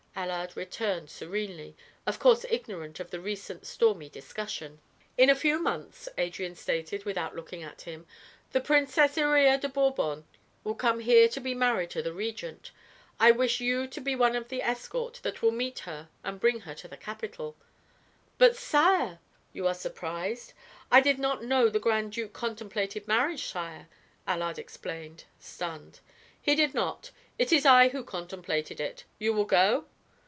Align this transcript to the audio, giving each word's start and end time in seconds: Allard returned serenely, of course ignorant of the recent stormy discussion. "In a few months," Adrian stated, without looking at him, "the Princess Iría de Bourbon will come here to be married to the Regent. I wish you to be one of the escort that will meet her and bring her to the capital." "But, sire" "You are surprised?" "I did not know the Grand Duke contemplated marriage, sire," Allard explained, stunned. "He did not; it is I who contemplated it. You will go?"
Allard 0.13 0.55
returned 0.55 1.09
serenely, 1.09 1.75
of 2.05 2.19
course 2.19 2.45
ignorant 2.49 2.99
of 2.99 3.09
the 3.09 3.19
recent 3.19 3.65
stormy 3.65 4.07
discussion. 4.07 4.79
"In 5.17 5.31
a 5.31 5.35
few 5.35 5.57
months," 5.57 6.07
Adrian 6.15 6.53
stated, 6.53 7.05
without 7.05 7.35
looking 7.35 7.63
at 7.63 7.83
him, 7.83 8.05
"the 8.51 8.61
Princess 8.61 9.15
Iría 9.15 9.59
de 9.59 9.67
Bourbon 9.67 10.27
will 10.63 10.75
come 10.75 10.99
here 10.99 11.27
to 11.29 11.39
be 11.39 11.55
married 11.55 11.89
to 11.91 12.03
the 12.03 12.13
Regent. 12.13 12.69
I 13.19 13.31
wish 13.31 13.61
you 13.61 13.87
to 13.87 13.99
be 13.99 14.15
one 14.15 14.35
of 14.35 14.49
the 14.49 14.61
escort 14.61 15.21
that 15.23 15.41
will 15.41 15.49
meet 15.49 15.79
her 15.79 16.09
and 16.23 16.39
bring 16.39 16.59
her 16.61 16.75
to 16.75 16.87
the 16.87 16.97
capital." 16.97 17.55
"But, 18.37 18.55
sire" 18.55 19.19
"You 19.53 19.65
are 19.65 19.73
surprised?" 19.73 20.53
"I 20.91 21.01
did 21.01 21.17
not 21.17 21.43
know 21.43 21.67
the 21.67 21.79
Grand 21.79 22.11
Duke 22.11 22.33
contemplated 22.33 23.07
marriage, 23.07 23.45
sire," 23.45 23.87
Allard 24.27 24.59
explained, 24.59 25.23
stunned. 25.39 25.99
"He 26.39 26.53
did 26.53 26.75
not; 26.75 27.09
it 27.39 27.51
is 27.51 27.65
I 27.65 27.89
who 27.89 28.03
contemplated 28.03 28.79
it. 28.79 29.05
You 29.17 29.33
will 29.33 29.45
go?" 29.45 29.85